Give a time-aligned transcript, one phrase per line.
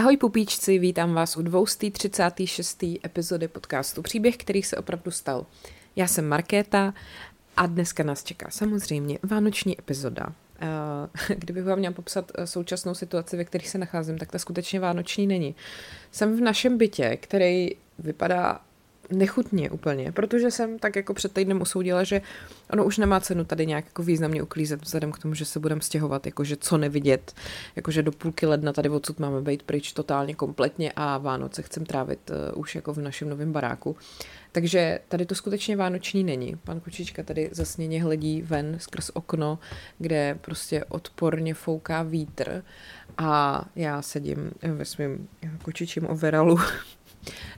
[0.00, 2.84] Ahoj pupíčci, vítám vás u 236.
[3.04, 5.46] epizody podcastu Příběh, který se opravdu stal.
[5.96, 6.94] Já jsem Markéta
[7.56, 10.26] a dneska nás čeká samozřejmě vánoční epizoda.
[10.60, 14.80] Eh, kdybych vám měla popsat eh, současnou situaci, ve které se nacházím, tak ta skutečně
[14.80, 15.54] vánoční není.
[16.12, 18.60] Jsem v našem bytě, který vypadá
[19.12, 22.20] nechutně úplně, protože jsem tak jako před týdnem usoudila, že
[22.72, 25.80] ono už nemá cenu tady nějak jako významně uklízet vzhledem k tomu, že se budeme
[25.80, 27.32] stěhovat, jakože co nevidět,
[27.76, 32.30] jakože do půlky ledna tady odsud máme být pryč totálně kompletně a Vánoce chcem trávit
[32.30, 33.96] uh, už jako v našem novém baráku.
[34.52, 36.56] Takže tady to skutečně vánoční není.
[36.64, 39.58] Pan Kučička tady zasněně hledí ven skrz okno,
[39.98, 42.62] kde prostě odporně fouká vítr
[43.18, 45.28] a já sedím ve svém
[45.62, 46.58] kočičím overalu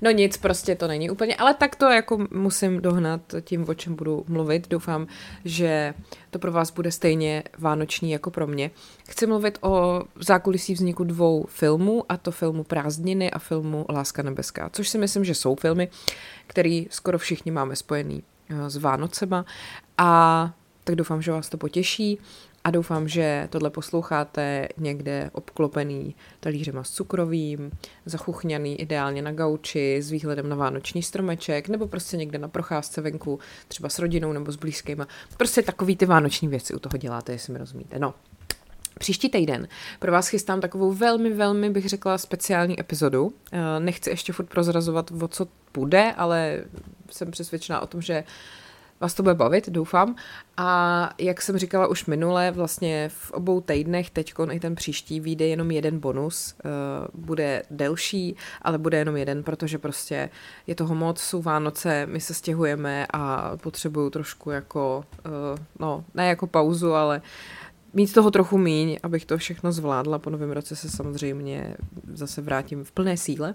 [0.03, 3.97] No nic, prostě to není úplně, ale tak to jako musím dohnat tím, o čem
[3.97, 4.69] budu mluvit.
[4.69, 5.07] Doufám,
[5.45, 5.95] že
[6.31, 8.71] to pro vás bude stejně vánoční jako pro mě.
[9.09, 14.71] Chci mluvit o zákulisí vzniku dvou filmů, a to filmu Prázdniny a filmu Láska nebeská,
[14.73, 15.89] což si myslím, že jsou filmy,
[16.47, 19.45] který skoro všichni máme spojený eh, s Vánocema
[19.99, 20.53] a
[20.85, 22.19] tak doufám, že vás to potěší
[22.65, 27.71] a doufám, že tohle posloucháte někde obklopený talířema s cukrovým,
[28.07, 33.39] zachuchňaný ideálně na gauči s výhledem na vánoční stromeček nebo prostě někde na procházce venku,
[33.69, 35.07] třeba s rodinou nebo s blízkýma.
[35.37, 37.99] Prostě takový ty vánoční věci u toho děláte, jestli mi rozumíte.
[37.99, 38.15] No,
[38.99, 43.33] Příští týden pro vás chystám takovou velmi, velmi, bych řekla, speciální epizodu.
[43.53, 46.65] Eh, nechci ještě furt prozrazovat, o co půjde, ale
[47.11, 48.25] jsem přesvědčená o tom, že
[49.03, 50.17] vás to bude bavit, doufám.
[50.57, 55.47] A jak jsem říkala už minule, vlastně v obou týdnech, teď i ten příští, vyjde
[55.47, 56.55] jenom jeden bonus.
[56.65, 56.71] Uh,
[57.15, 60.31] bude delší, ale bude jenom jeden, protože prostě
[60.67, 66.29] je toho moc, jsou Vánoce, my se stěhujeme a potřebuju trošku jako, uh, no, ne
[66.29, 67.23] jako pauzu, ale
[67.93, 70.19] mít toho trochu míň, abych to všechno zvládla.
[70.19, 71.77] Po novém roce se samozřejmě
[72.13, 73.55] zase vrátím v plné síle.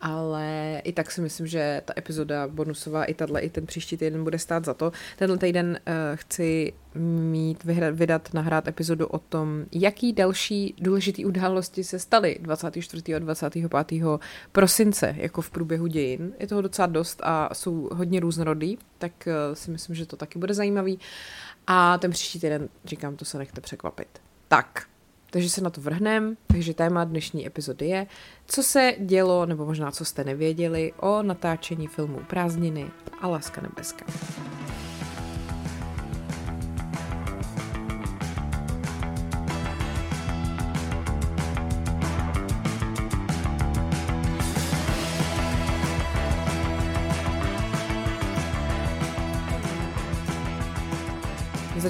[0.00, 4.24] Ale i tak si myslím, že ta epizoda bonusová, i tahle, i ten příští týden
[4.24, 4.92] bude stát za to.
[5.16, 11.84] Tenhle týden uh, chci mít, vyhrát, vydat, nahrát epizodu o tom, jaký další důležitý události
[11.84, 13.14] se staly 24.
[13.14, 13.72] a 25.
[14.52, 16.32] prosince, jako v průběhu dějin.
[16.38, 20.38] Je toho docela dost a jsou hodně různorodý, tak uh, si myslím, že to taky
[20.38, 20.98] bude zajímavý.
[21.66, 24.08] A ten příští týden, říkám, to se nechte překvapit.
[24.48, 24.86] Tak,
[25.30, 26.36] takže se na to vrhnem.
[26.46, 28.06] Takže téma dnešní epizody je,
[28.46, 32.90] co se dělo, nebo možná co jste nevěděli, o natáčení filmu Prázdniny
[33.20, 34.06] a Láska nebeská.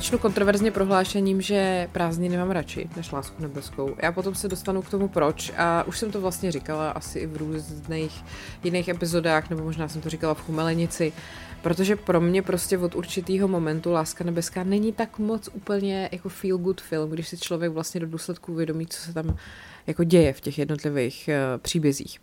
[0.08, 3.96] Začnu kontroverzně prohlášením, že prázdniny mám radši než lásku nebeskou.
[4.02, 7.26] Já potom se dostanu k tomu proč a už jsem to vlastně říkala asi i
[7.26, 8.24] v různých
[8.64, 11.12] jiných epizodách, nebo možná jsem to říkala v Chumelenici,
[11.62, 16.58] protože pro mě prostě od určitého momentu Láska nebeská není tak moc úplně jako feel
[16.58, 19.36] good film, když si člověk vlastně do důsledku uvědomí, co se tam
[19.86, 22.20] jako děje v těch jednotlivých uh, příbězích.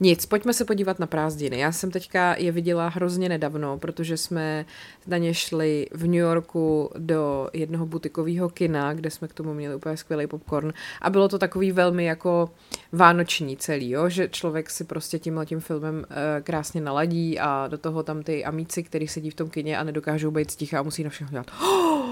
[0.00, 1.58] Nic, pojďme se podívat na prázdniny.
[1.58, 4.66] Já jsem teďka je viděla hrozně nedávno, protože jsme
[5.06, 9.74] na ně šli v New Yorku do jednoho butikového kina, kde jsme k tomu měli
[9.74, 12.50] úplně skvělý popcorn a bylo to takový velmi jako
[12.92, 14.08] vánoční celý, jo?
[14.08, 16.04] že člověk si prostě tímhle tím filmem uh,
[16.42, 20.30] krásně naladí a do toho tam ty amíci, který sedí v tom kině a nedokážou
[20.30, 22.03] být sticha a musí na všechno dělat oh,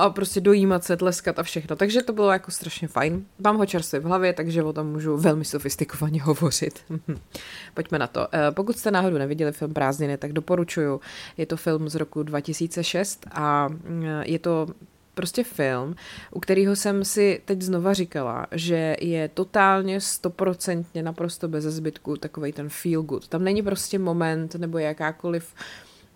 [0.00, 1.76] a prostě dojímat se, tleskat a všechno.
[1.76, 3.26] Takže to bylo jako strašně fajn.
[3.38, 6.80] Mám ho čerstvě v hlavě, takže o tom můžu velmi sofistikovaně hovořit.
[7.74, 8.28] Pojďme na to.
[8.32, 11.00] Eh, pokud jste náhodou neviděli film Prázdniny, tak doporučuju.
[11.36, 14.66] Je to film z roku 2006 a mm, je to
[15.14, 15.94] prostě film,
[16.30, 22.52] u kterého jsem si teď znova říkala, že je totálně stoprocentně naprosto bez zbytku takový
[22.52, 23.28] ten feel good.
[23.28, 25.54] Tam není prostě moment nebo jakákoliv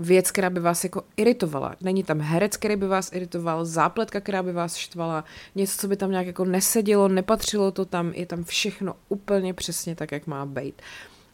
[0.01, 1.75] věc, která by vás jako iritovala.
[1.81, 5.97] Není tam herec, který by vás iritoval, zápletka, která by vás štvala, něco, co by
[5.97, 10.47] tam nějak jako nesedělo, nepatřilo to tam, je tam všechno úplně přesně tak, jak má
[10.47, 10.83] být.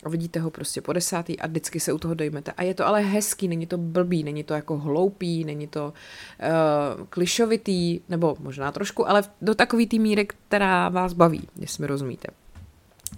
[0.04, 2.52] A vidíte ho prostě po desátý a vždycky se u toho dojmete.
[2.52, 7.06] A je to ale hezký, není to blbý, není to jako hloupý, není to uh,
[7.06, 12.28] klišovitý, nebo možná trošku, ale do takový té míry, která vás baví, jestli mi rozumíte.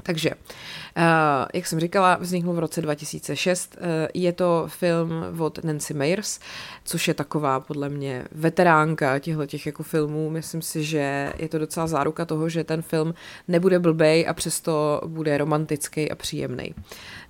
[0.02, 0.36] Takže, uh,
[1.54, 3.76] jak jsem říkala, vznikl v roce 2006.
[3.80, 6.40] Uh, je to film od Nancy Meyers,
[6.84, 10.30] což je taková podle mě veteránka těchto těch jako filmů.
[10.30, 13.14] Myslím si, že je to docela záruka toho, že ten film
[13.48, 16.74] nebude blbej a přesto bude romantický a příjemný.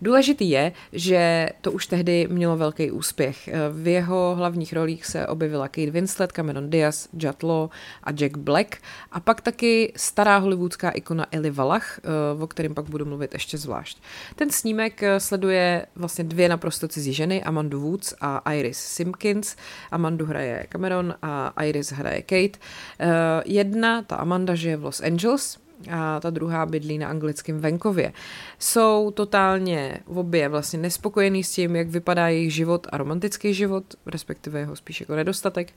[0.02, 3.48] Důležitý je, že to už tehdy mělo velký úspěch.
[3.72, 7.68] V jeho hlavních rolích se objevila Kate Winslet, Cameron Diaz, Judd Law
[8.02, 8.76] a Jack Black
[9.12, 12.00] a pak taky stará hollywoodská ikona Eli Valach,
[12.40, 14.02] o kterém pak budu mluvit ještě zvlášť.
[14.36, 19.56] Ten snímek eh, sleduje vlastně dvě naprosto cizí ženy, Amandu Woods a Iris Simpkins.
[19.90, 22.58] Amandu hraje Cameron a Iris hraje Kate.
[23.00, 25.58] Eh, jedna, ta Amanda, žije v Los Angeles,
[25.90, 28.12] a ta druhá bydlí na anglickém venkově.
[28.58, 33.84] Jsou totálně v obě vlastně nespokojení s tím, jak vypadá jejich život a romantický život,
[34.06, 35.72] respektive jeho spíš jako nedostatek.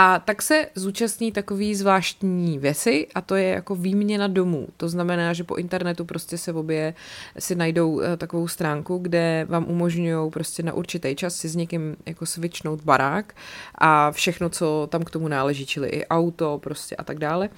[0.00, 4.68] A tak se zúčastní takový zvláštní věci a to je jako výměna domů.
[4.76, 6.94] To znamená, že po internetu prostě se obě
[7.38, 11.96] si najdou eh, takovou stránku, kde vám umožňují prostě na určitý čas si s někým
[12.06, 13.34] jako switchnout barák
[13.74, 17.48] a všechno, co tam k tomu náleží, čili i auto prostě a tak dále.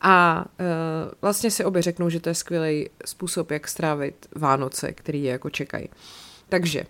[0.00, 5.22] A uh, vlastně si obě řeknou, že to je skvělý způsob, jak strávit Vánoce, který
[5.22, 5.88] je jako čekají.
[6.48, 6.84] Takže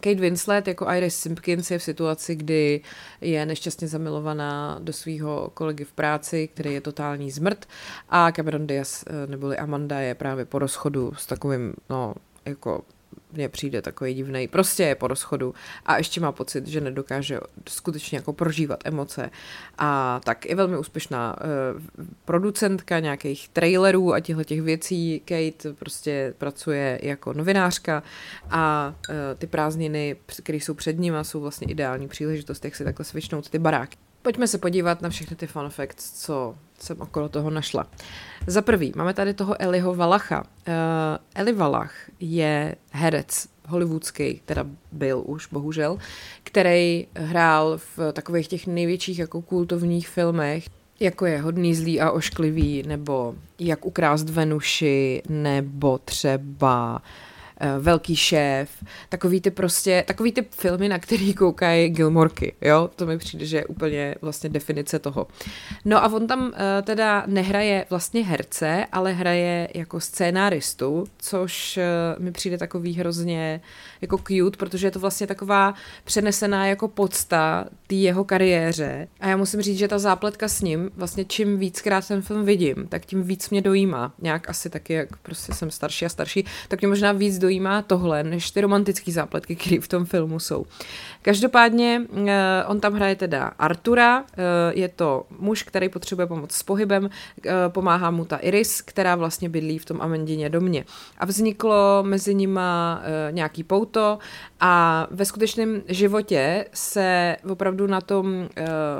[0.00, 2.80] Kate Winslet jako Iris Simpkins je v situaci, kdy
[3.20, 7.68] je nešťastně zamilovaná do svého kolegy v práci, který je totální zmrt.
[8.08, 12.14] A Cameron Diaz neboli Amanda je právě po rozchodu s takovým, no,
[12.46, 12.82] jako
[13.32, 15.54] mně přijde takový divný, prostě je po rozchodu
[15.86, 19.30] a ještě má pocit, že nedokáže skutečně jako prožívat emoce
[19.78, 25.22] a tak je velmi úspěšná uh, producentka nějakých trailerů a těchto těch věcí.
[25.24, 28.02] Kate prostě pracuje jako novinářka
[28.50, 33.04] a uh, ty prázdniny, které jsou před ním, jsou vlastně ideální příležitost, jak si takhle
[33.04, 33.96] svičnout ty baráky.
[34.22, 37.86] Pojďme se podívat na všechny ty fun facts, co jsem okolo toho našla.
[38.46, 40.40] Za prvý, máme tady toho Eliho Valacha.
[40.40, 40.74] Uh,
[41.34, 45.98] Eli Valach je herec hollywoodský, teda byl už, bohužel,
[46.42, 50.64] který hrál v takových těch největších jako kultovních filmech,
[51.00, 57.29] jako je Hodný, zlý a ošklivý, nebo Jak ukrást Venuši, nebo třeba uh,
[57.78, 58.70] velký šéf,
[59.08, 63.56] takový ty prostě, takový ty filmy, na který koukají Gilmorky, jo, to mi přijde, že
[63.56, 65.26] je úplně vlastně definice toho.
[65.84, 66.52] No a on tam uh,
[66.82, 71.78] teda nehraje vlastně herce, ale hraje jako scénáristu, což
[72.16, 73.60] uh, mi přijde takový hrozně
[74.00, 75.74] jako cute, protože je to vlastně taková
[76.04, 80.90] přenesená jako podsta té jeho kariéře a já musím říct, že ta zápletka s ním,
[80.96, 84.12] vlastně čím víckrát ten film vidím, tak tím víc mě dojímá.
[84.22, 87.82] Nějak asi taky, jak prostě jsem starší a starší, tak mě možná víc dojímá dojímá
[87.82, 90.66] tohle, než ty romantické zápletky, které v tom filmu jsou.
[91.22, 92.28] Každopádně uh,
[92.66, 94.24] on tam hraje teda Artura, uh,
[94.70, 97.10] je to muž, který potřebuje pomoc s pohybem, uh,
[97.68, 100.84] pomáhá mu ta Iris, která vlastně bydlí v tom Amandině domě.
[101.18, 104.18] A vzniklo mezi nima nějaký pouto
[104.60, 108.48] a ve skutečném životě se opravdu na tom,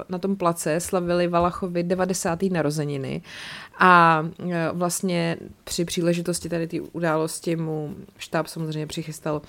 [0.08, 2.42] na tom place slavili Valachovi 90.
[2.42, 3.22] narozeniny
[3.80, 4.24] a
[4.72, 9.42] vlastně při příležitosti tady té události mu štáb samozřejmě přichystal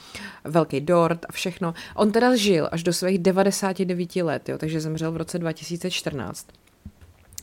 [0.43, 1.73] velký dort a všechno.
[1.95, 6.47] On teda žil až do svých 99 let, jo, takže zemřel v roce 2014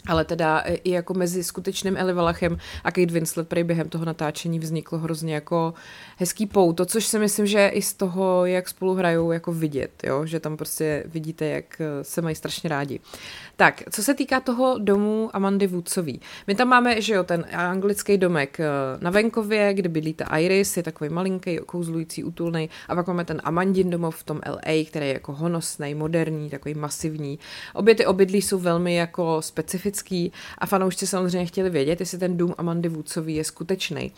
[0.09, 4.59] ale teda i jako mezi skutečným Eli Valachem a Kate Winslet prej během toho natáčení
[4.59, 5.75] vzniklo hrozně jako
[6.17, 10.27] hezký pouto, což si myslím, že i z toho, jak spolu hrajou, jako vidět, jo?
[10.27, 13.01] že tam prostě vidíte, jak se mají strašně rádi.
[13.57, 16.21] Tak, co se týká toho domu Amandy Woodsový.
[16.47, 18.67] My tam máme, že jo, ten anglický domek eh,
[19.01, 23.41] na venkově, kde bydlí ta Iris, je takový malinký, kouzlující, útulný, a pak máme ten
[23.45, 27.39] Amandin domov v tom LA, který je jako honosný, moderní, takový masivní.
[27.75, 29.43] Obě ty obydlí jsou velmi jako
[29.99, 34.13] specifický a fanoušci samozřejmě chtěli vědět, jestli ten dům Amandy Woodsový je skutečný.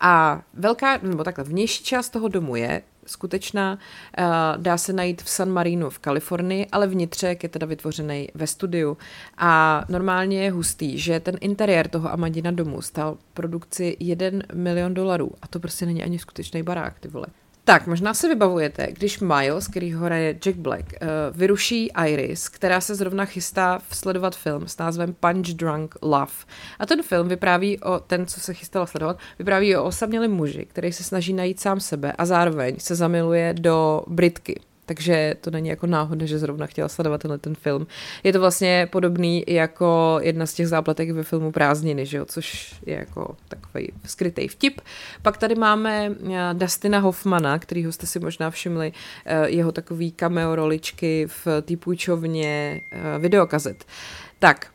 [0.00, 3.78] A velká, nebo takhle, vnější část toho domu je skutečná.
[4.18, 4.24] Eh,
[4.56, 8.96] dá se najít v San Marino v Kalifornii, ale vnitřek je teda vytvořený ve studiu.
[9.38, 15.32] A normálně je hustý, že ten interiér toho Amadina domu stal produkci 1 milion dolarů.
[15.42, 17.26] A to prostě není ani skutečný barák, ty vole.
[17.64, 22.80] Tak, možná si vybavujete, když Miles, který ho hraje Jack Black, uh, vyruší Iris, která
[22.80, 26.32] se zrovna chystá sledovat film s názvem Punch Drunk Love.
[26.78, 30.92] A ten film vypráví o, ten, co se chystala sledovat, vypráví o osamělém muži, který
[30.92, 34.60] se snaží najít sám sebe a zároveň se zamiluje do Britky,
[34.92, 37.86] takže to není jako náhoda, že zrovna chtěla sledovat tenhle ten film.
[38.22, 42.24] Je to vlastně podobný jako jedna z těch zápletek ve filmu Prázdniny, že jo?
[42.24, 44.80] což je jako takový skrytý vtip.
[45.22, 48.92] Pak tady máme eh, Dustina Hoffmana, kterýho jste si možná všimli,
[49.24, 53.84] eh, jeho takový cameo roličky v té půjčovně eh, videokazet.
[54.38, 54.66] Tak,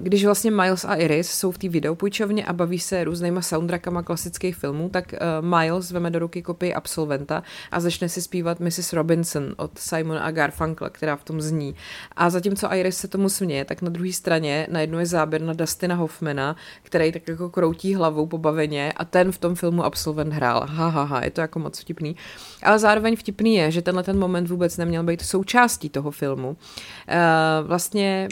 [0.00, 4.56] když vlastně Miles a Iris jsou v té videopůjčovně a baví se různýma soundtrackama klasických
[4.56, 8.92] filmů, tak Miles veme do ruky kopii Absolventa a začne si zpívat Mrs.
[8.92, 11.74] Robinson od Simona a Garfunkla, která v tom zní.
[12.16, 15.94] A zatímco Iris se tomu směje, tak na druhé straně najednou je záběr na Dustina
[15.94, 20.66] Hoffmana, který tak jako kroutí hlavou pobaveně a ten v tom filmu Absolvent hrál.
[20.70, 22.16] Ha, ha, ha, je to jako moc vtipný.
[22.62, 26.48] Ale zároveň vtipný je, že tenhle ten moment vůbec neměl být součástí toho filmu.
[26.48, 28.28] Uh, vlastně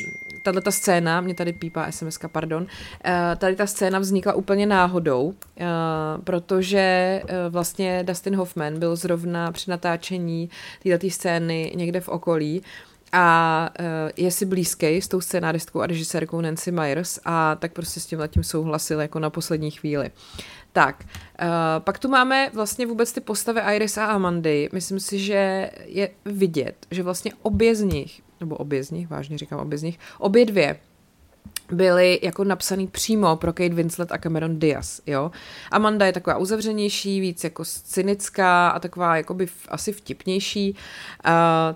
[0.46, 2.68] tahle ta scéna, mě tady pípá SMS, pardon, uh,
[3.36, 5.34] tady ta scéna vznikla úplně náhodou, uh,
[6.24, 10.50] protože uh, vlastně Dustin Hoffman byl zrovna při natáčení
[10.82, 12.62] této scény někde v okolí
[13.12, 13.70] a
[14.16, 18.18] je si blízký s tou scénáristkou a režisérkou Nancy Myers a tak prostě s tím
[18.18, 20.10] letím souhlasil jako na poslední chvíli.
[20.72, 21.48] Tak, uh,
[21.78, 24.68] pak tu máme vlastně vůbec ty postavy Iris a Amandy.
[24.72, 29.38] Myslím si, že je vidět, že vlastně obě z nich, nebo obě z nich, vážně
[29.38, 30.76] říkám obě z nich, obě dvě
[31.72, 35.30] byly jako napsaný přímo pro Kate Winslet a Cameron Diaz, jo.
[35.70, 40.70] Amanda je taková uzavřenější, víc jako cynická a taková jakoby asi vtipnější.
[40.70, 41.32] Uh,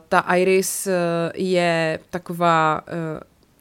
[0.09, 0.93] ta Iris uh,
[1.35, 3.21] je taková uh,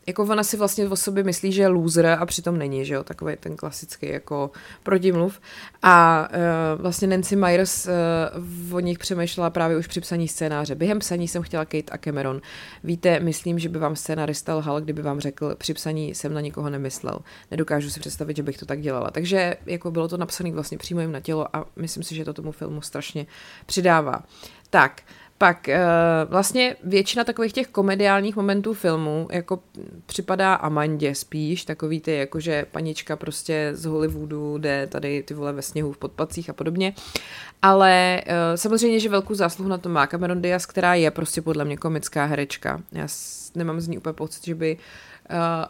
[0.10, 3.04] jako ona si vlastně o sobě myslí, že je loser a přitom není, že jo,
[3.04, 4.52] takový ten klasický jako
[4.84, 5.42] protimluv.
[5.84, 6.28] A
[6.76, 10.76] uh, vlastně Nancy Myers uh, o nich přemýšlela právě už při psaní scénáře.
[10.76, 12.42] Během psaní jsem chtěla Kate a Cameron.
[12.84, 16.70] Víte, myslím, že by vám scénarista lhal, kdyby vám řekl, při psaní jsem na nikoho
[16.70, 17.20] nemyslel.
[17.52, 19.12] Nedokážu si představit, že bych to tak dělala.
[19.12, 22.34] Takže jako bylo to napsané vlastně přímo jim na tělo a myslím si, že to
[22.34, 23.26] tomu filmu strašně
[23.66, 24.24] přidává.
[24.70, 25.02] Tak,
[25.40, 29.60] pak uh, vlastně většina takových těch komediálních momentů filmu jako
[30.06, 35.62] připadá Amandě spíš, takový ty jakože panička prostě z Hollywoodu jde tady ty vole ve
[35.62, 36.94] sněhu v podpacích a podobně.
[37.62, 41.66] Ale uh, samozřejmě, že velkou zásluhu na to má Cameron Diaz, která je prostě podle
[41.66, 42.82] mě komická herečka.
[42.92, 43.08] Já
[43.56, 45.09] nemám z ní úplně pocit, že by uh,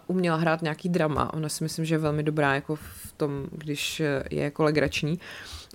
[0.08, 1.34] uměla hrát nějaký drama.
[1.34, 4.00] Ona si myslím, že je velmi dobrá jako v tom, když
[4.30, 5.12] je jako legrační.
[5.12, 5.20] Uh,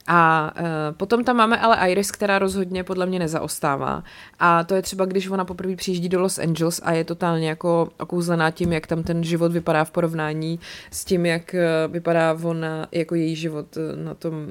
[0.06, 4.04] a uh, potom tam máme ale Iris, která rozhodně podle mě nezaostává.
[4.38, 7.88] A to je třeba, když ona poprvé přijíždí do Los Angeles a je totálně jako
[8.00, 10.60] okouzlená tím, jak tam ten život vypadá v porovnání
[10.90, 14.46] s tím, jak uh, vypadá ona, jako její život uh, na tom,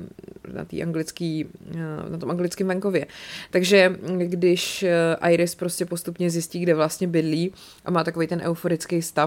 [0.53, 3.05] na, tý anglický, uh, na tom anglickém venkově.
[3.51, 4.85] Takže když
[5.21, 7.53] uh, Iris prostě postupně zjistí, kde vlastně bydlí
[7.85, 9.22] a má takový ten euforický stav,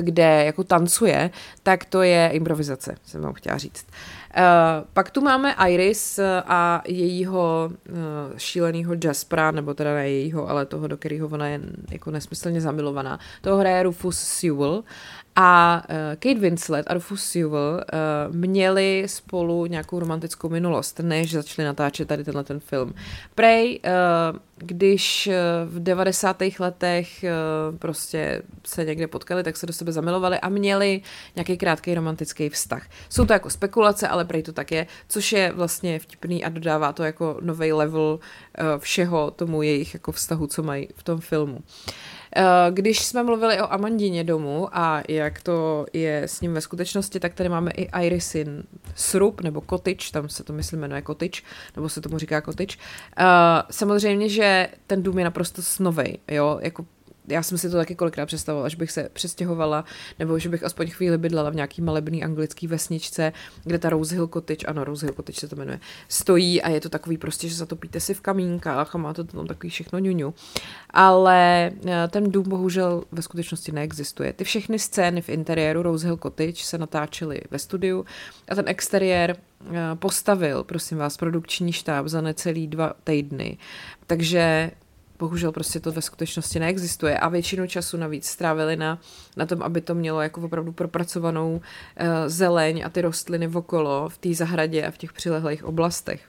[0.00, 1.30] kde jako tancuje,
[1.62, 3.86] tak to je improvizace, jsem vám chtěla říct.
[4.36, 7.96] Uh, pak tu máme Iris a jejího uh,
[8.36, 11.60] šíleného Jaspera, nebo teda ne jejího, ale toho, do kterého ona je
[11.90, 13.18] jako nesmyslně zamilovaná.
[13.40, 14.84] Toho hraje Rufus Sewell
[15.36, 17.84] a uh, Kate Winslet a Rufus Sewell
[18.30, 22.94] měli spolu nějakou romantickou minulost, než začali natáčet tady tenhle ten film.
[23.34, 23.80] Prej,
[24.56, 25.28] když
[25.66, 26.42] v 90.
[26.58, 27.24] letech
[27.78, 31.00] prostě se někde potkali, tak se do sebe zamilovali a měli
[31.36, 32.86] nějaký krátký romantický vztah.
[33.08, 36.92] Jsou to jako spekulace, ale prej to tak je, což je vlastně vtipný a dodává
[36.92, 41.58] to jako nový level uh, všeho tomu jejich jako vztahu, co mají v tom filmu.
[42.36, 47.20] Eh, když jsme mluvili o Amandině domu a jak to je s ním ve skutečnosti,
[47.20, 48.62] tak tady máme i Irisin
[48.94, 51.44] srub nebo kotič, tam se to myslím jmenuje kotič,
[51.76, 52.76] nebo se tomu říká kotič.
[52.76, 53.24] Uh,
[53.70, 56.86] samozřejmě, že ten dům je naprosto snovej, jo, jako
[57.28, 59.84] já jsem si to taky kolikrát představovala, že bych se přestěhovala,
[60.18, 63.32] nebo že bych aspoň chvíli bydlela v nějaký malebný anglický vesničce,
[63.64, 66.80] kde ta Rose Hill Cottage, ano, Rose Hill Cottage se to jmenuje, stojí a je
[66.80, 70.34] to takový prostě, že zatopíte si v kamínkách a má to tam takový všechno ňuňu.
[70.90, 74.32] Ale eh, ten dům bohužel ve skutečnosti neexistuje.
[74.32, 78.04] Ty všechny scény v interiéru Rose Hill Cottage se natáčely ve studiu
[78.48, 83.58] a ten exteriér eh, postavil, prosím vás, produkční štáb za necelý dva týdny.
[84.06, 84.70] Takže
[85.18, 88.98] bohužel prostě to ve skutečnosti neexistuje a většinu času navíc strávili na,
[89.36, 91.60] na tom, aby to mělo jako opravdu propracovanou uh,
[92.26, 96.28] zeleň a ty rostliny okolo v té zahradě a v těch přilehlých oblastech.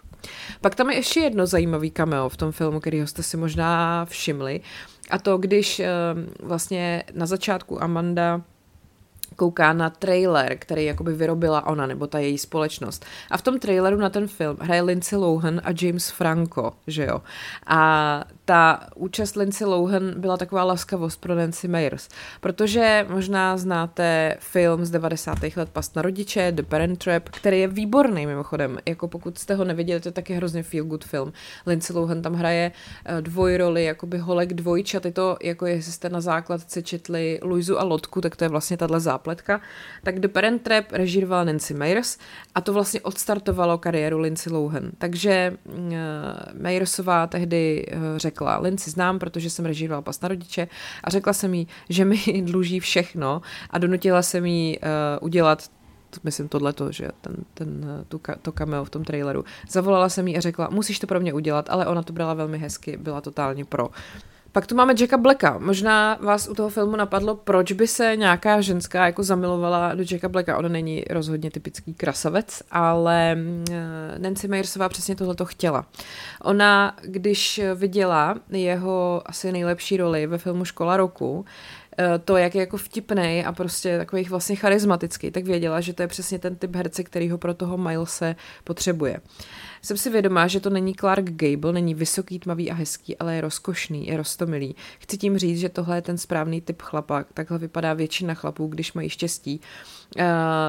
[0.62, 4.62] Pak tam je ještě jedno zajímavý cameo v tom filmu, kterýho jste si možná všimli.
[5.10, 5.86] A to, když uh,
[6.48, 8.42] vlastně na začátku Amanda
[9.36, 13.06] kouká na trailer, který jakoby vyrobila ona, nebo ta její společnost.
[13.32, 17.22] A v tom traileru na ten film hraje Lindsay Lohan a James Franco, že jo.
[17.68, 22.10] A ta účast Lindsay Lohan byla taková laskavost pro Nancy Meyers,
[22.42, 25.38] protože možná znáte film z 90.
[25.56, 29.64] let Past na rodiče, The Parent Trap, který je výborný mimochodem, jako pokud jste ho
[29.64, 31.34] neviděli, to je taky hrozně feel good film.
[31.66, 32.72] Lindsay Lohan tam hraje
[33.06, 37.84] eh, dvojroli, jakoby holek dvojčat, je to, jako jestli jste na základce četli Luizu a
[37.84, 39.62] Lotku, tak to je vlastně tahle zápletka.
[40.04, 42.18] Tak The Parent Trap režírovala Nancy Meyers
[42.56, 44.92] a to vlastně odstartovalo kariéru Lindsay Lohan.
[44.98, 45.84] Takže uh,
[46.54, 50.68] Meyersová tehdy uh, řekla, řekla, Lindsay znám, protože jsem režírovala pas na rodiče
[51.04, 54.88] a řekla jsem jí, že mi dluží všechno a donutila jsem jí uh,
[55.22, 55.70] udělat
[56.24, 59.44] myslím tohleto, že ten, ten, tu, to cameo v tom traileru.
[59.70, 62.58] Zavolala jsem jí a řekla, musíš to pro mě udělat, ale ona to brala velmi
[62.58, 63.90] hezky, byla totálně pro.
[64.56, 65.58] Pak tu máme Jacka Blacka.
[65.60, 70.30] Možná vás u toho filmu napadlo, proč by se nějaká ženská jako zamilovala do Jacka
[70.30, 70.58] Blacka.
[70.58, 73.38] On není rozhodně typický krasavec, ale
[73.72, 75.86] eh, Nancy Meyersová přesně tohle to chtěla.
[76.44, 81.46] Ona, když viděla jeho asi nejlepší roli ve filmu Škola roku,
[82.26, 86.08] to, jak je jako vtipný a prostě takový vlastně charismatický, tak věděla, že to je
[86.08, 89.20] přesně ten typ herce, který ho pro toho Milese potřebuje.
[89.82, 93.42] Jsem si vědomá, že to není Clark Gable, není vysoký, tmavý a hezký, ale je
[93.42, 94.76] rozkošný, je rostomilý.
[95.00, 98.94] Chci tím říct, že tohle je ten správný typ chlapa, takhle vypadá většina chlapů, když
[98.94, 99.62] mají štěstí.
[100.18, 100.24] Uh,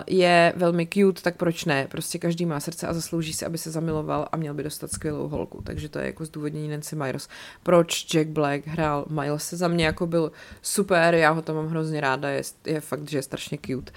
[0.07, 1.87] je velmi cute, tak proč ne?
[1.91, 5.29] Prostě každý má srdce a zaslouží si, aby se zamiloval a měl by dostat skvělou
[5.29, 5.63] holku.
[5.63, 7.29] Takže to je jako zdůvodnění Nancy Myers.
[7.63, 11.69] Proč Jack Black hrál Miles se za mě jako byl super, já ho tam mám
[11.69, 13.93] hrozně ráda, je, je fakt, že je strašně cute.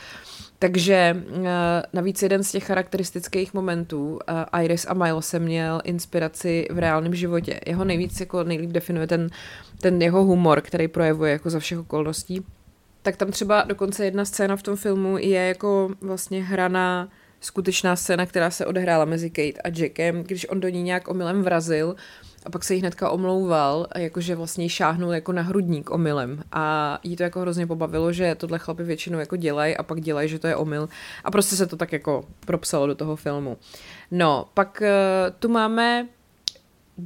[0.59, 1.45] Takže uh,
[1.93, 4.19] navíc jeden z těch charakteristických momentů
[4.53, 7.59] uh, Iris a Miles se měl inspiraci v reálném životě.
[7.65, 9.29] Jeho nejvíc jako nejlíp definuje ten,
[9.81, 12.45] ten jeho humor, který projevuje jako za všech okolností.
[13.01, 17.09] Tak tam třeba dokonce jedna scéna v tom filmu je jako vlastně hraná
[17.41, 21.43] skutečná scéna, která se odehrála mezi Kate a Jackem, když on do ní nějak omylem
[21.43, 21.95] vrazil
[22.45, 27.15] a pak se jí hnedka omlouval, jakože vlastně šáhnul jako na hrudník omylem a jí
[27.15, 30.47] to jako hrozně pobavilo, že tohle chlapi většinou jako dělají a pak dělají, že to
[30.47, 30.89] je omyl
[31.23, 33.57] a prostě se to tak jako propsalo do toho filmu.
[34.11, 36.07] No, pak uh, tu máme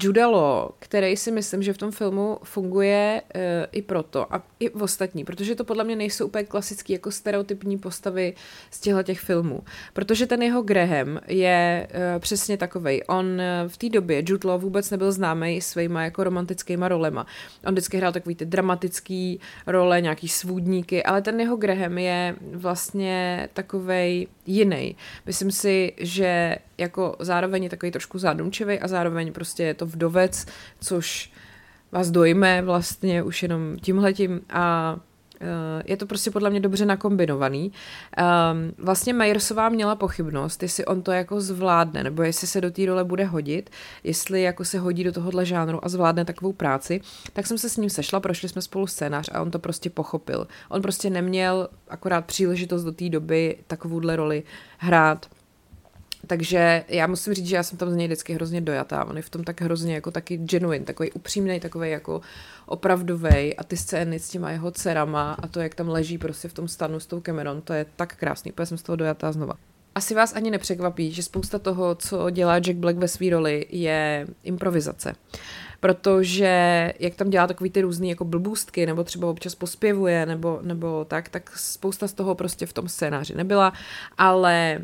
[0.02, 4.84] Judalo, který si myslím, že v tom filmu funguje uh, i proto a i v
[4.84, 8.34] ostatní, protože to podle mě nejsou úplně klasický jako stereotypní postavy
[8.72, 9.64] z těchto těch filmů.
[9.94, 13.04] Protože ten jeho Graham je uh, přesně takovej.
[13.08, 17.26] On uh, v té době, Jude Law vůbec nebyl známý svýma jako romantickýma rolema.
[17.66, 23.50] On vždycky hrál takový ty dramatický role, nějaký svůdníky, ale ten jeho Graham je vlastně
[23.54, 24.96] takovej jiný.
[25.26, 30.46] Myslím si, že jako zároveň je takový trošku zádumčivý a zároveň prostě je to vdovec,
[30.80, 31.32] což
[31.92, 34.96] vás dojme vlastně už jenom tímhletím a
[35.44, 37.72] Eh, je to prostě podle mě dobře nakombinovaný.
[37.72, 42.86] Um, vlastně Majersová měla pochybnost, jestli on to jako zvládne, nebo jestli se do té
[42.86, 43.70] role bude hodit,
[44.04, 47.02] jestli jako se hodí do tohohle žánru a zvládne takovou práci,
[47.34, 50.48] tak jsem se s ním sešla, prošli jsme spolu scénář a on to prostě pochopil.
[50.70, 54.44] On prostě neměl akorát příležitost do té doby takovouhle roli
[54.78, 55.26] hrát
[56.28, 59.06] takže já musím říct, že já jsem tam z něj vždycky hrozně dojatá.
[59.06, 62.22] On je v tom tak hrozně jako taky genuine, takový upřímný, takový jako
[62.66, 66.54] opravdový a ty scény s těma jeho dcerama a to, jak tam leží prostě v
[66.54, 69.54] tom stanu s tou Cameron, to je tak krásný, protože jsem z toho dojatá znova.
[69.96, 74.28] Asi vás ani nepřekvapí, že spousta toho, co dělá Jack Black ve své roli, je
[74.44, 75.16] improvizace
[75.84, 81.06] protože jak tam dělá takový ty různý jako blbůstky, nebo třeba občas pospěvuje, nebo, nebo
[81.06, 83.74] tak, tak spousta z toho prostě v tom scénáři nebyla,
[84.18, 84.82] ale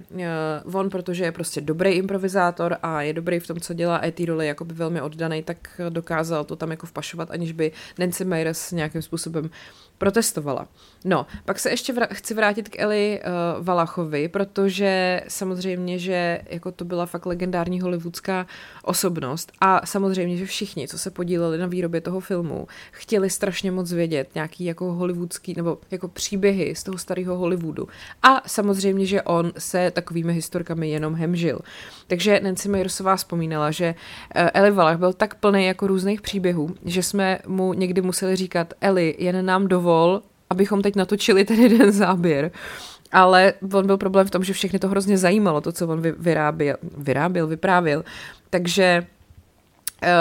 [0.65, 4.05] uh, on, protože je prostě dobrý improvizátor a je dobrý v tom, co dělá, a
[4.05, 8.25] je té roli jakoby velmi oddaný, tak dokázal to tam jako vpašovat, aniž by Nancy
[8.25, 9.49] Meyers nějakým způsobem
[9.99, 10.67] protestovala.
[11.05, 16.71] No, pak se ještě vr- chci vrátit k Eli uh, Valachovi, protože samozřejmě, že jako
[16.71, 18.47] to byla fakt legendární hollywoodská
[18.83, 23.93] osobnost a samozřejmě, že všichni, co se podíleli na výrobě toho filmu, chtěli strašně moc
[23.93, 27.87] vědět nějaký jako hollywoodský nebo jako příběhy z toho starého Hollywoodu.
[28.23, 31.59] A samozřejmě, že on se takovými historkami jenom hemžil.
[32.07, 33.95] Takže Nancy Meyersová vzpomínala, že
[34.35, 38.73] uh, Eli Valach byl tak plný jako různých příběhů, že jsme mu někdy museli říkat
[38.81, 42.51] Eli, jen nám dovol, abychom teď natočili ten jeden záběr.
[43.11, 46.77] Ale on byl problém v tom, že všechny to hrozně zajímalo, to, co on vyráběl,
[46.97, 48.03] vyráběl vyprávěl.
[48.49, 49.18] Takže eh,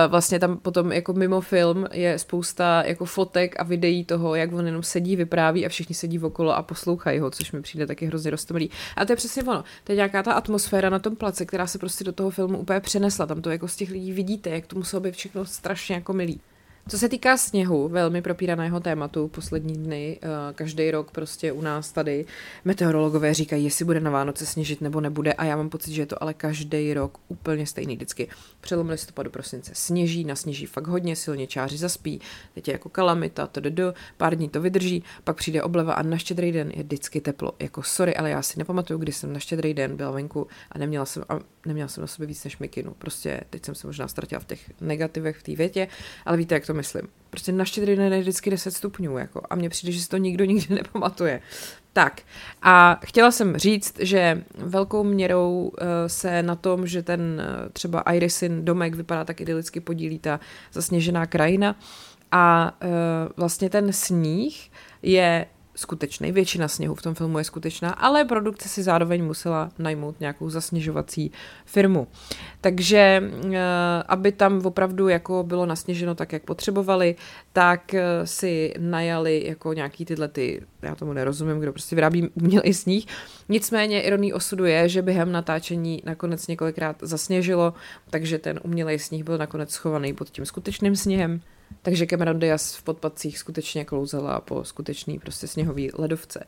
[0.08, 4.66] vlastně tam potom jako mimo film je spousta jako fotek a videí toho, jak on
[4.66, 8.30] jenom sedí, vypráví a všichni sedí okolo a poslouchají ho, což mi přijde taky hrozně
[8.30, 8.70] roztomilý.
[8.96, 9.64] A to je přesně ono.
[9.84, 12.80] To je nějaká ta atmosféra na tom place, která se prostě do toho filmu úplně
[12.80, 13.26] přenesla.
[13.26, 16.40] Tam to jako z těch lidí vidíte, jak to muselo být všechno strašně jako milý.
[16.88, 21.92] Co se týká sněhu, velmi propíraného tématu poslední dny, eh, každý rok prostě u nás
[21.92, 22.26] tady
[22.64, 26.06] meteorologové říkají, jestli bude na Vánoce sněžit nebo nebude a já mám pocit, že je
[26.06, 28.28] to ale každý rok úplně stejný vždycky.
[28.60, 32.20] Přelom listopadu prosince sněží, nasněží fakt hodně, silně čáři zaspí,
[32.54, 36.18] teď je jako kalamita, to do, pár dní to vydrží, pak přijde obleva a na
[36.18, 37.52] štědrý den je vždycky teplo.
[37.58, 41.04] Jako sorry, ale já si nepamatuju, kdy jsem na štědrý den byla venku a neměla
[41.04, 42.94] jsem, a neměla jsem na sobě víc než mikinu.
[42.98, 45.88] Prostě teď jsem se možná ztratila v těch negativech v té větě,
[46.26, 47.02] ale víte, jak to myslím.
[47.30, 50.16] Prostě na štědrý den je vždycky 10 stupňů, jako, a mně přijde, že si to
[50.16, 51.40] nikdo nikdy nepamatuje.
[51.92, 52.22] Tak
[52.62, 58.00] a chtěla jsem říct, že velkou měrou uh, se na tom, že ten uh, třeba
[58.00, 60.40] Irisin domek vypadá tak idylicky podílí ta
[60.72, 61.76] zasněžená krajina
[62.32, 62.88] a uh,
[63.36, 64.70] vlastně ten sníh
[65.02, 65.46] je
[65.78, 66.32] skutečný.
[66.32, 71.32] Většina sněhu v tom filmu je skutečná, ale produkce si zároveň musela najmout nějakou zasněžovací
[71.64, 72.06] firmu.
[72.60, 73.58] Takže eh,
[74.08, 77.16] aby tam opravdu jako bylo nasněženo tak, jak potřebovali,
[77.52, 82.74] tak eh, si najali jako nějaký tyhle ty, já tomu nerozumím, kdo prostě vyrábí umělý
[82.74, 83.06] sníh.
[83.48, 87.74] Nicméně ironí osudu je, že během natáčení nakonec několikrát zasněžilo,
[88.10, 91.40] takže ten umělý sníh byl nakonec schovaný pod tím skutečným sněhem.
[91.82, 96.44] Takže Cameron Diaz v podpacích skutečně klouzela po skutečný prostě sněhový ledovce.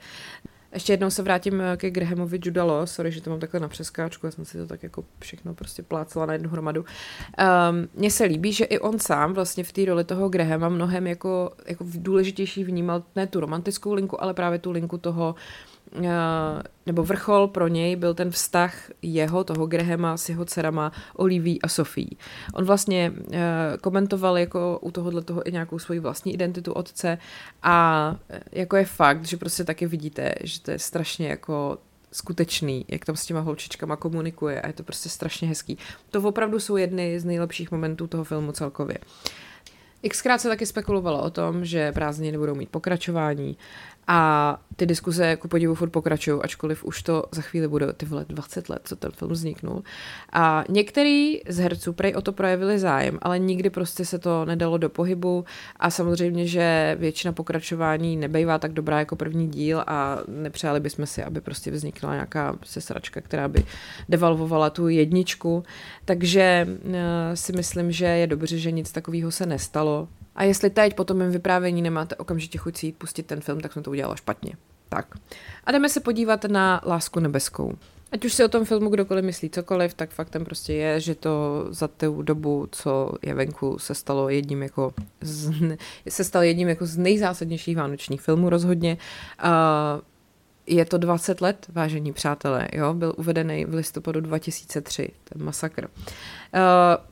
[0.73, 4.33] Ještě jednou se vrátím ke Grahamovi Judalo, sorry, že to mám takhle na přeskáčku, já
[4.33, 6.81] jsem si to tak jako všechno prostě plácela na jednu hromadu.
[6.81, 11.07] Um, Mně se líbí, že i on sám vlastně v té roli toho Grahama mnohem
[11.07, 15.35] jako, jako důležitější vnímal ne tu romantickou linku, ale právě tu linku toho
[16.87, 21.69] nebo vrchol pro něj byl ten vztah jeho, toho Grahama s jeho dcerama Oliví a
[21.69, 22.19] Sofí.
[22.55, 23.37] On vlastně uh,
[23.81, 27.19] komentoval jako u tohohle toho i nějakou svoji vlastní identitu otce
[27.63, 31.79] a eh, jako je fakt, že prostě taky vidíte, že to je strašně jako
[32.13, 35.79] skutečný, jak tam s těma holčičkama komunikuje a je to prostě strašně hezký.
[36.11, 38.99] To opravdu jsou jedny z nejlepších momentů toho filmu celkově.
[40.09, 43.57] Xkrát se taky spekulovalo o tom, že prázdniny nebudou mít pokračování
[44.13, 48.25] a ty diskuze jako podivu furt pokračují, ačkoliv už to za chvíli bude ty vole
[48.29, 49.83] 20 let, co ten film vzniknul.
[50.33, 54.79] A některý z herců prej o to projevili zájem, ale nikdy prostě se to nedalo
[54.79, 55.45] do pohybu
[55.77, 61.25] a samozřejmě, že většina pokračování nebejvá tak dobrá jako první díl a nepřáli bychom si,
[61.25, 63.65] aby prostě vznikla nějaká sesračka, která by
[64.09, 65.63] devalvovala tu jedničku.
[66.05, 66.93] Takže uh,
[67.35, 71.17] si myslím, že je dobře, že nic takového se nestalo a jestli teď po tom
[71.17, 74.53] mém vyprávění nemáte okamžitě chuť si jít pustit ten film, tak jsem to udělala špatně.
[74.89, 75.07] Tak.
[75.65, 77.75] A jdeme se podívat na Lásku nebeskou.
[78.13, 81.67] Ať už si o tom filmu kdokoliv myslí cokoliv, tak faktem prostě je, že to
[81.71, 85.53] za tu dobu, co je venku, se stalo jedním jako z,
[86.09, 88.99] se stal jedním jako z nejzásadnějších vánočních filmů rozhodně.
[89.45, 89.51] Uh,
[90.71, 95.85] je to 20 let, vážení přátelé, jo, byl uvedený v listopadu 2003, ten masakr.
[95.85, 96.61] Uh,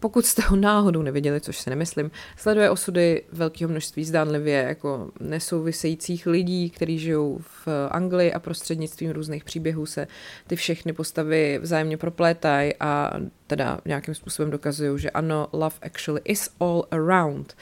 [0.01, 6.27] pokud jste ho náhodou neviděli, což si nemyslím, sleduje osudy velkého množství zdánlivě jako nesouvisejících
[6.27, 10.07] lidí, kteří žijou v Anglii a prostřednictvím různých příběhů se
[10.47, 13.12] ty všechny postavy vzájemně proplétají a
[13.47, 17.57] teda nějakým způsobem dokazují, že ano, love actually is all around.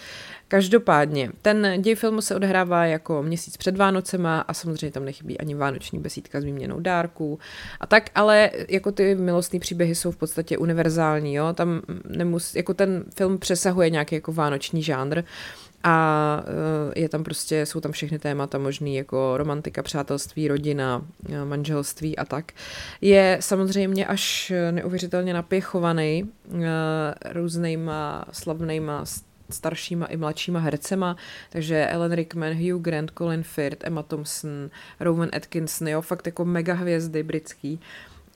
[0.49, 5.55] Každopádně, ten děj filmu se odehrává jako měsíc před Vánocema a samozřejmě tam nechybí ani
[5.55, 7.39] vánoční besídka s výměnou dárků
[7.81, 12.75] a tak, ale jako ty milostné příběhy jsou v podstatě univerzální, jo, tam nemus, jako
[12.75, 15.23] ten film přesahuje nějaký jako vánoční žánr,
[15.85, 16.41] a
[16.97, 22.19] eh, je tam prostě, jsou tam všechny témata možný, jako romantika, přátelství, rodina, eh, manželství
[22.19, 22.53] a tak.
[23.01, 26.63] Je samozřejmě až neuvěřitelně napěchovaný eh,
[27.33, 29.05] různýma slavnýma
[29.51, 31.17] staršíma i mladšíma hercema,
[31.51, 36.75] takže Ellen Rickman, Hugh Grant, Colin Firth, Emma Thompson, Rowan Atkinson, jo, fakt jako mega
[36.75, 37.81] hvězdy britský.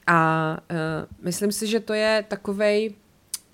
[0.07, 2.95] A uh, myslím si, že to je takovej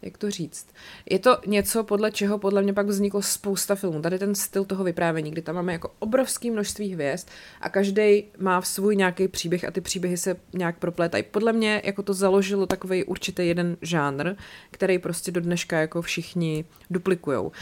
[0.03, 0.67] jak to říct.
[1.11, 4.03] Je to něco, podle čeho podle mě pak vzniklo spousta filmů.
[4.03, 7.29] Tady ten styl toho vyprávění, kdy tam máme jako obrovský množství hvězd
[7.61, 11.25] a každý má svůj nějaký příběh a ty příběhy se nějak proplétají.
[11.31, 14.35] Podle mě jako to založilo takový určitý jeden žánr,
[14.71, 17.45] který prostě do dneška jako všichni duplikujou.
[17.47, 17.53] Uh,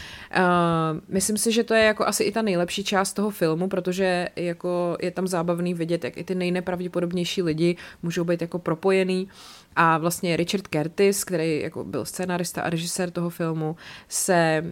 [1.07, 4.97] myslím si, že to je jako asi i ta nejlepší část toho filmu, protože jako
[5.01, 9.27] je tam zábavný vidět, jak i ty nejnepravděpodobnější lidi můžou být jako propojený.
[9.75, 13.75] A vlastně Richard Curtis, který jako byl scénarista a režisér toho filmu,
[14.09, 14.63] se eh,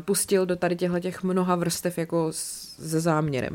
[0.00, 2.32] pustil do tady těchto těch mnoha vrstev jako
[2.78, 3.54] se záměrem.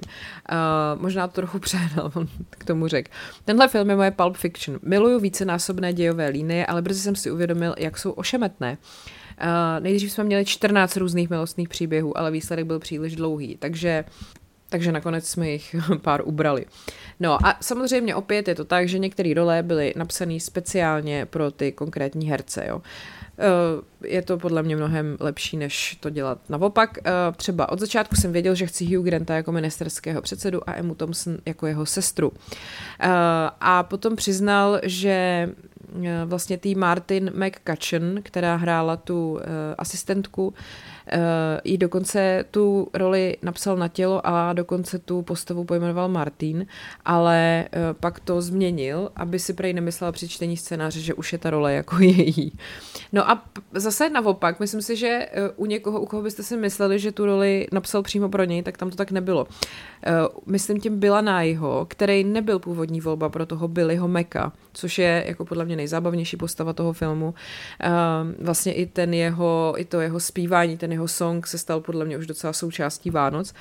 [0.51, 3.11] Uh, možná to trochu přehnal, on k tomu řekl.
[3.45, 4.79] Tenhle film je moje Pulp Fiction.
[4.81, 8.77] Miluju vícenásobné dějové línie, ale brzy jsem si uvědomil, jak jsou ošemetné.
[9.43, 14.05] Uh, nejdřív jsme měli 14 různých milostných příběhů, ale výsledek byl příliš dlouhý, takže
[14.73, 16.65] takže nakonec jsme jich pár ubrali.
[17.19, 21.71] No a samozřejmě opět je to tak, že některé role byly napsané speciálně pro ty
[21.71, 22.81] konkrétní herce, jo.
[23.37, 26.97] Eh, je to podle mě mnohem lepší, než to dělat naopak.
[26.97, 30.95] Eh, třeba od začátku jsem věděl, že chci Hugh Granta jako ministerského předsedu a Emmu
[30.95, 32.31] Thompson jako jeho sestru.
[32.99, 33.09] Eh,
[33.59, 35.49] a potom přiznal, že
[36.25, 39.39] vlastně tý Martin McCutcheon, která hrála tu
[39.77, 40.53] asistentku,
[41.63, 46.65] i dokonce tu roli napsal na tělo a dokonce tu postavu pojmenoval Martin,
[47.05, 47.65] ale
[47.99, 51.73] pak to změnil, aby si prej nemyslel při čtení scénáře, že už je ta role
[51.73, 52.53] jako její.
[53.11, 57.11] No a zase naopak, myslím si, že u někoho, u koho byste si mysleli, že
[57.11, 59.47] tu roli napsal přímo pro něj, tak tam to tak nebylo.
[60.45, 65.45] Myslím tím byla Nájho, který nebyl původní volba pro toho Billyho Meka, což je jako
[65.45, 67.33] podle mě nejzábavnější postava toho filmu.
[68.39, 72.17] Vlastně i ten jeho, i to jeho zpívání, ten jeho song se stal podle mě
[72.17, 73.53] už docela součástí Vánoc.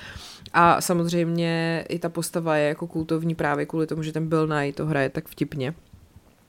[0.53, 4.73] A samozřejmě i ta postava je jako kultovní právě kvůli tomu, že ten Bill Nye
[4.73, 5.73] to hraje tak vtipně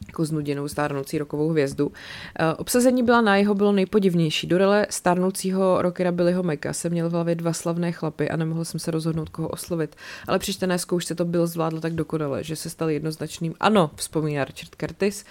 [0.07, 1.93] jako znuděnou stárnoucí rokovou hvězdu.
[2.39, 4.47] Eh, obsazení byla na jeho bylo nejpodivnější.
[4.47, 8.65] Do role stárnoucího rockera Billyho Meka jsem měl v hlavě dva slavné chlapy a nemohl
[8.65, 9.97] jsem se rozhodnout, koho oslovit.
[10.29, 14.45] Ale při čtené zkoušce to byl zvládl tak dokonale, že se stal jednoznačným ano, vzpomíná
[14.45, 15.25] Richard Curtis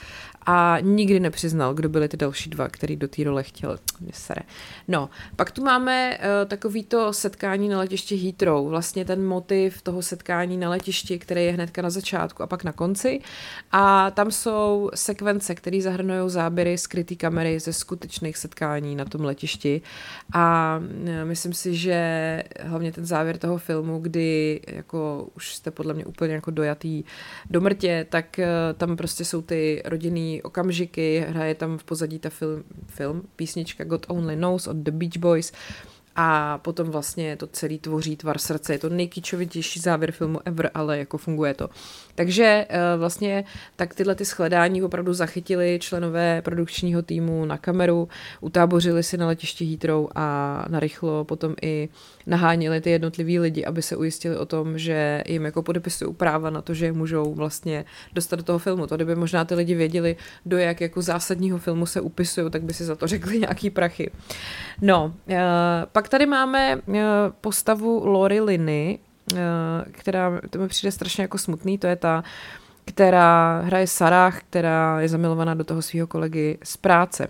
[0.46, 3.78] a nikdy nepřiznal, kdo byly ty další dva, který do té role chtěl.
[4.14, 4.42] Sere.
[4.88, 10.02] No, pak tu máme uh, takový to setkání na letišti Heathrow, vlastně ten motiv toho
[10.02, 13.22] setkání na letišti, který je hnedka na začátku a pak na konci
[13.72, 14.63] a tam jsou
[14.96, 19.82] sekvence, které zahrnují záběry skrytý kamery ze skutečných setkání na tom letišti.
[20.34, 25.94] A uh, myslím si, že hlavně ten závěr toho filmu, kdy jako už jste podle
[25.94, 27.04] mě úplně jako dojatý
[27.50, 28.46] do mrtě, tak uh,
[28.78, 34.06] tam prostě jsou ty rodinný okamžiky, hraje tam v pozadí ta film, film písnička God
[34.10, 35.52] Only Knows od The Beach Boys
[36.16, 38.74] a potom vlastně to celý tvoří tvar srdce.
[38.74, 41.70] Je to nejkýčovitější závěr filmu ever, ale jako funguje to.
[42.16, 43.44] Takže eh, vlastně
[43.76, 48.10] tak tyhle ty shledání opravdu zachytili členové produkčního týmu na kameru,
[48.42, 51.90] utábořili si na letišti Heathrow a narychlo potom i
[52.28, 56.62] naháněli ty jednotliví lidi, aby se ujistili o tom, že jim jako podepisují práva na
[56.62, 58.88] to, že je můžou vlastně dostat do toho filmu.
[58.88, 62.74] To kdyby možná ty lidi věděli, do jak jako zásadního filmu se upisují, tak by
[62.74, 64.12] si za to řekli nějaký prachy.
[64.82, 65.38] No, eh,
[66.04, 67.02] pak tady máme eh,
[67.42, 69.00] postavu Lori Liny,
[69.34, 69.38] eh,
[69.92, 72.24] která, to mi přijde strašně jako smutný, to je ta,
[72.86, 77.28] která hraje Sarah, která je zamilovaná do toho svého kolegy z práce.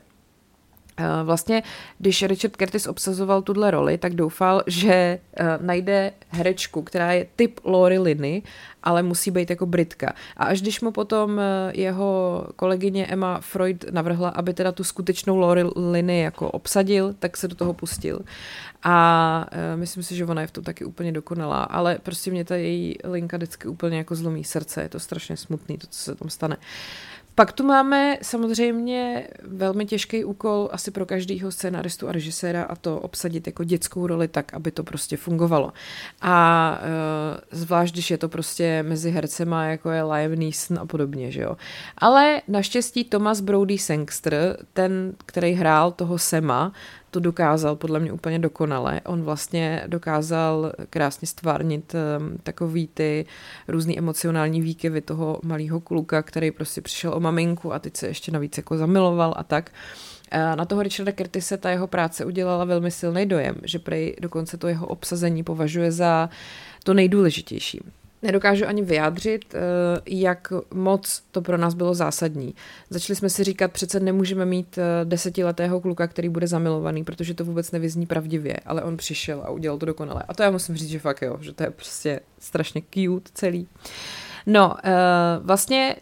[0.98, 1.64] Eh, vlastně,
[2.00, 7.60] když Richard Curtis obsazoval tuhle roli, tak doufal, že uh, najde herečku, která je typ
[7.64, 8.42] Lori Liny,
[8.84, 10.14] ale musí být jako Britka.
[10.38, 11.42] A až když mu potom uh,
[11.74, 17.48] jeho kolegyně Emma Freud navrhla, aby teda tu skutečnou Lori Liny jako obsadil, tak se
[17.48, 18.20] do toho pustil.
[18.84, 22.56] A myslím si, že ona je v tom taky úplně dokonalá, ale prostě mě ta
[22.56, 26.30] její linka vždycky úplně jako zlomí srdce, je to strašně smutný, to, co se tam
[26.30, 26.58] stane.
[27.36, 33.00] Pak tu máme samozřejmě velmi těžký úkol asi pro každého scénaristu a režiséra a to
[33.00, 35.74] obsadit jako dětskou roli tak, aby to prostě fungovalo.
[36.22, 41.32] A uh, zvlášť, když je to prostě mezi hercema, jako je Liam Neeson a podobně,
[41.32, 41.58] že jo.
[41.98, 46.72] Ale naštěstí Thomas Brody Sangster, ten, který hrál toho Sema,
[47.14, 49.02] to dokázal podle mě úplně dokonale.
[49.06, 53.26] On vlastně dokázal krásně stvárnit um, takový ty
[53.68, 58.32] různý emocionální výkyvy toho malého kluka, který prostě přišel o maminku a teď se ještě
[58.32, 59.72] navíc jako zamiloval a tak.
[60.32, 64.68] Na toho Richarda Curtise ta jeho práce udělala velmi silný dojem, že prej dokonce to
[64.68, 66.30] jeho obsazení považuje za
[66.84, 67.82] to nejdůležitější
[68.24, 69.60] nedokážu ani vyjádřit, eh,
[70.06, 72.56] jak moc to pro nás bylo zásadní.
[72.90, 77.46] Začali jsme si říkat, přece nemůžeme mít eh, desetiletého kluka, který bude zamilovaný, protože to
[77.46, 80.24] vůbec nevyzní pravdivě, ale on přišel a udělal to dokonale.
[80.28, 83.68] A to já musím říct, že fakt jo, že to je prostě strašně cute celý.
[84.46, 84.92] No, eh,
[85.42, 85.96] vlastně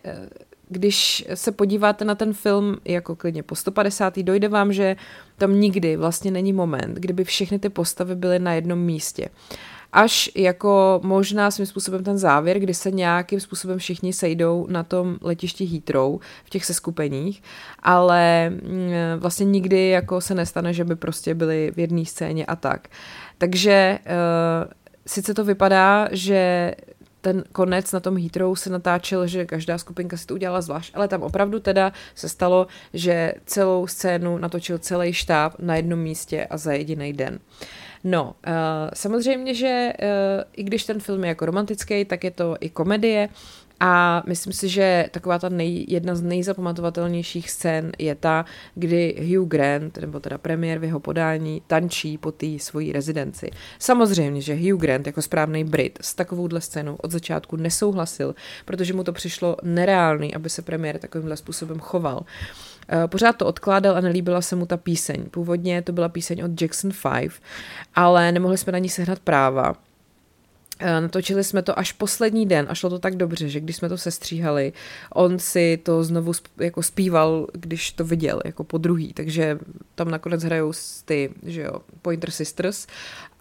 [0.70, 4.24] když se podíváte na ten film jako klidně po 150.
[4.24, 4.96] dojde vám, že
[5.38, 9.30] tam nikdy vlastně není moment, kdyby všechny ty postavy byly na jednom místě
[9.94, 15.18] až jako možná svým způsobem ten závěr, kdy se nějakým způsobem všichni sejdou na tom
[15.22, 17.44] letišti Heathrow v těch seskupeních,
[17.80, 22.56] ale mm, vlastně nikdy jako se nestane, že by prostě byli v jedné scéně a
[22.56, 22.88] tak.
[23.38, 24.72] Takže uh,
[25.08, 26.74] sice to vypadá, že
[27.22, 31.08] ten konec na tom Heathrow se natáčel, že každá skupinka si to udělala zvlášť, ale
[31.08, 36.58] tam opravdu teda se stalo, že celou scénu natočil celý štáb na jednom místě a
[36.58, 37.40] za jediný den.
[38.04, 38.54] No, uh,
[38.94, 43.30] samozřejmě, že uh, i když ten film je jako romantický, tak je to i komedie
[43.84, 49.48] a myslím si, že taková ta nej, jedna z nejzapamatovatelnějších scén je ta, kdy Hugh
[49.48, 53.50] Grant, nebo teda premiér v jeho podání, tančí po té svojí rezidenci.
[53.80, 59.04] Samozřejmě, že Hugh Grant jako správný Brit s takovouhle scénou od začátku nesouhlasil, protože mu
[59.04, 62.26] to přišlo nereálný, aby se premiér takovýmhle způsobem choval.
[62.90, 65.26] Eh, pořád to odkládal a nelíbila se mu ta píseň.
[65.32, 67.32] Původně to byla píseň od Jackson 5,
[67.96, 69.91] ale nemohli jsme na ní sehnat práva.
[70.84, 73.90] Eh, natočili jsme to až poslední den a šlo to tak dobře, že když jsme
[73.90, 74.74] to sestříhali,
[75.14, 79.60] on si to znovu jako zpíval, když to viděl, jako po druhý, takže
[80.02, 80.74] tam nakonec hrajou
[81.06, 82.88] ty, že jo, Pointer Sisters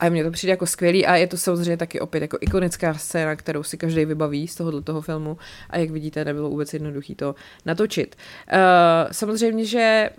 [0.00, 3.36] a mně to přijde jako skvělý a je to samozřejmě taky opět jako ikonická scéna,
[3.36, 5.38] kterou si každý vybaví z tohohle toho filmu
[5.70, 7.34] a jak vidíte, nebylo vůbec jednoduché to
[7.66, 8.16] natočit.
[8.52, 8.58] Uh,
[9.12, 10.10] samozřejmě, že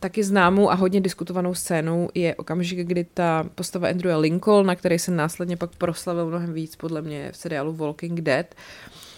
[0.00, 4.98] taky známou a hodně diskutovanou scénou je okamžik, kdy ta postava Andrewa Lincoln, na který
[4.98, 9.11] se následně pak proslavil mnohem víc podle mě v seriálu Walking Dead, eh,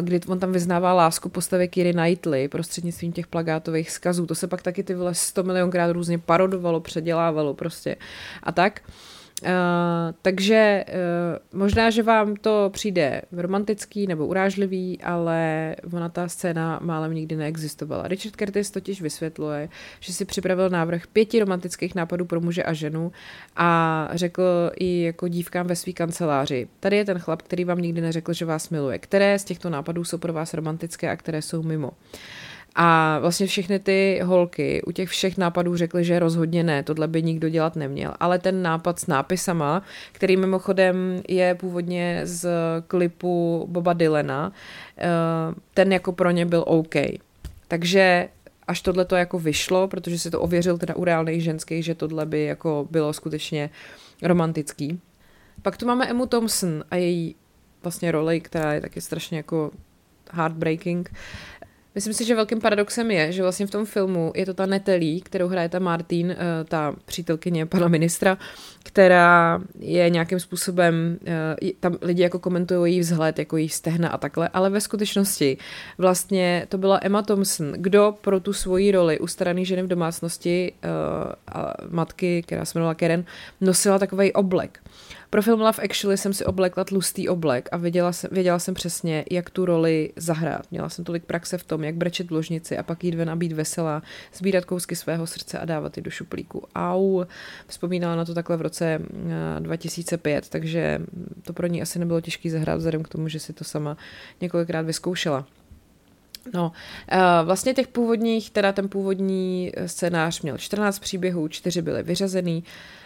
[0.00, 4.26] kdy on tam vyznává lásku postavy Kiry Knightley prostřednictvím těch plagátových skazů.
[4.26, 7.96] To se pak taky ty vyle 100 milionkrát různě parodovalo, předělávalo prostě
[8.42, 8.80] a tak.
[9.42, 9.48] Uh,
[10.22, 17.14] takže uh, možná, že vám to přijde romantický nebo urážlivý, ale ona ta scéna málem
[17.14, 18.08] nikdy neexistovala.
[18.08, 19.68] Richard Curtis totiž vysvětluje,
[20.00, 23.12] že si připravil návrh pěti romantických nápadů pro muže a ženu
[23.56, 26.68] a řekl i jako dívkám ve své kanceláři.
[26.80, 28.98] Tady je ten chlap, který vám nikdy neřekl, že vás miluje.
[28.98, 31.88] Které z těchto nápadů jsou pro vás romantické a které jsou mimo.
[31.88, 31.94] Uh,
[32.74, 37.22] a vlastně všechny ty holky u těch všech nápadů řekly, že rozhodně ne, tohle by
[37.22, 38.14] nikdo dělat neměl.
[38.20, 42.48] Ale ten nápad s nápisama, který mimochodem je původně z
[42.86, 44.52] klipu Boba Dylena,
[44.98, 45.04] eh,
[45.74, 46.94] ten jako pro ně byl OK.
[47.68, 48.28] Takže
[48.66, 52.26] až tohle to jako vyšlo, protože si to ověřil teda u reálných ženských, že tohle
[52.26, 53.70] by jako bylo skutečně
[54.22, 55.00] romantický.
[55.62, 57.36] Pak tu máme Emu Thompson a její
[57.82, 59.70] vlastně roli, která je taky strašně jako
[60.32, 61.12] heartbreaking.
[61.94, 65.20] Myslím si, že velkým paradoxem je, že vlastně v tom filmu je to ta Netelí,
[65.20, 68.38] kterou hraje ta Martin, eh, ta přítelkyně pana ministra,
[68.84, 74.18] která je nějakým způsobem, eh, tam lidi jako komentují její vzhled, jako její stehna a
[74.18, 75.58] takhle, ale ve skutečnosti
[75.98, 80.88] vlastně to byla Emma Thompson, kdo pro tu svoji roli ustaraný ženy v domácnosti eh,
[81.46, 83.24] a matky, která se jmenovala Karen,
[83.60, 84.80] nosila takový oblek.
[85.30, 89.24] Pro film Love Actually jsem si oblekla tlustý oblek a věděla jsem, věděla jsem přesně,
[89.30, 90.70] jak tu roli zahrát.
[90.70, 93.36] Měla jsem tolik praxe v tom, jak brečet v ložnici a pak jít ven a
[93.36, 94.02] být veselá,
[94.34, 96.62] sbírat kousky svého srdce a dávat je do šuplíku.
[96.74, 97.24] Au,
[97.66, 99.00] vzpomínala na to takhle v roce
[99.58, 101.00] 2005, eh, takže
[101.42, 103.96] to pro ní asi nebylo těžké zahrát vzhledem k tomu, že si to sama
[104.40, 105.46] několikrát vyzkoušela.
[106.54, 106.72] No,
[107.08, 112.99] eh, vlastně těch původních, teda ten původní scénář měl 14 příběhů, čtyři byly vyřazený, eh,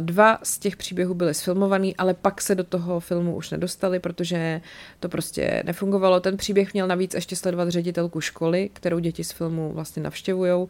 [0.00, 4.60] dva z těch příběhů byly sfilmovaný, ale pak se do toho filmu už nedostali, protože
[5.00, 6.20] to prostě nefungovalo.
[6.20, 10.68] Ten příběh měl navíc ještě sledovat ředitelku školy, kterou děti z filmu vlastně navštěvují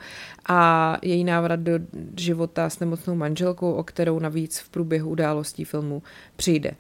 [0.49, 1.73] a její návrat do
[2.17, 6.03] života s nemocnou manželkou, o kterou navíc v průběhu událostí filmu
[6.37, 6.71] přijde.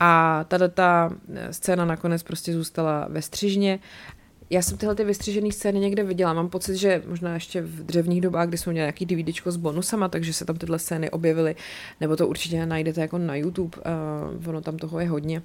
[0.00, 1.10] A tato ta
[1.50, 3.78] scéna nakonec prostě zůstala ve střižně
[4.50, 6.32] já jsem tyhle ty vystřižené scény někde viděla.
[6.32, 10.08] Mám pocit, že možná ještě v dřevních dobách, kdy jsme měli nějaký DVDčko s bonusama,
[10.08, 11.56] takže se tam tyhle scény objevily,
[12.00, 13.78] nebo to určitě najdete jako na YouTube,
[14.38, 15.42] uh, ono tam toho je hodně.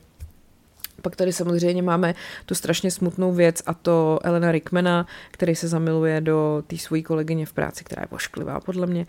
[1.06, 2.16] Pak tady samozřejmě máme
[2.46, 7.46] tu strašně smutnou věc a to Elena Rickmana, který se zamiluje do té své kolegyně
[7.46, 9.06] v práci, která je vošklivá podle mě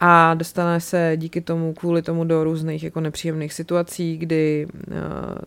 [0.00, 4.94] a dostane se díky tomu, kvůli tomu do různých jako nepříjemných situací, kdy uh,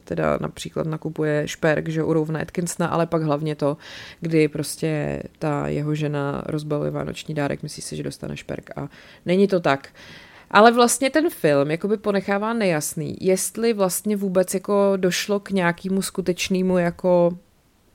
[0.04, 3.78] teda například nakupuje šperk, že u Rovna Atkinsona, ale pak hlavně to,
[4.20, 8.90] kdy prostě ta jeho žena rozbaluje vánoční dárek, myslí si, že dostane šperk a
[9.26, 9.90] není to tak.
[9.94, 16.02] Uh, ale vlastně ten film jakoby ponechává nejasný, jestli vlastně vůbec jako došlo k nějakému
[16.02, 17.38] skutečnému jako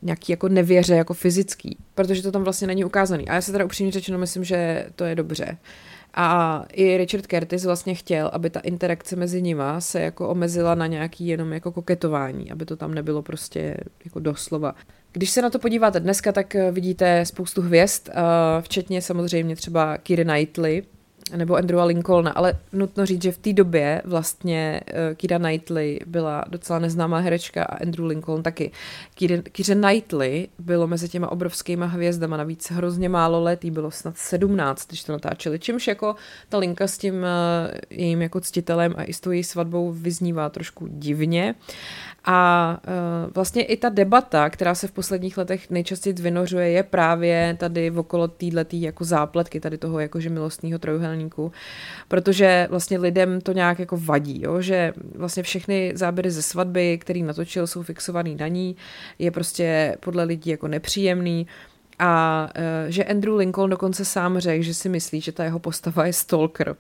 [0.03, 3.29] nějaký jako nevěře jako fyzický, protože to tam vlastně není ukázaný.
[3.29, 5.57] A já se teda upřímně řečeno myslím, že to je dobře.
[6.14, 10.87] A i Richard Curtis vlastně chtěl, aby ta interakce mezi nima se jako omezila na
[10.87, 14.75] nějaký jenom jako koketování, aby to tam nebylo prostě jako doslova.
[15.12, 18.09] Když se na to podíváte dneska, tak vidíte spoustu hvězd,
[18.61, 20.83] včetně samozřejmě třeba Kira Knightley,
[21.37, 26.45] nebo Andrewa Lincolna, ale nutno říct, že v té době vlastně uh, Kira Knightley byla
[26.49, 28.71] docela neznámá herečka a Andrew Lincoln taky.
[29.15, 29.43] Kira
[29.75, 35.05] Knightley bylo mezi těma obrovskýma hvězdama navíc hrozně málo let, jí bylo snad 17, když
[35.05, 36.15] to natáčeli, čímž jako
[36.49, 37.21] ta linka s tím uh,
[37.91, 41.55] jejím jako ctitelem a i s tou její svatbou vyznívá trošku divně.
[42.29, 47.57] A uh, vlastně i ta debata, která se v posledních letech nejčastěji vynořuje, je právě
[47.61, 51.16] tady okolo této jako zápletky, tady toho jakože milostního trojuhelníku,
[52.09, 54.61] protože vlastně lidem to nějak jako vadí, jo?
[54.61, 58.77] že vlastně všechny záběry ze svatby, který natočil, jsou fixovaný na ní,
[59.19, 61.47] je prostě podle lidí jako nepříjemný,
[61.99, 66.07] a uh, že Andrew Lincoln dokonce sám řekl, že si myslí, že ta jeho postava
[66.07, 66.77] je stalker.